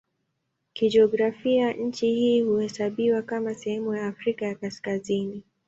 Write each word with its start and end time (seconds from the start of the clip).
Kijiografia 0.73 1.73
nchi 1.73 2.05
hii 2.05 2.41
huhesabiwa 2.41 3.21
kama 3.21 3.53
sehemu 3.55 3.93
ya 3.95 4.07
Afrika 4.07 4.45
ya 4.45 4.55
Kaskazini. 4.55 5.43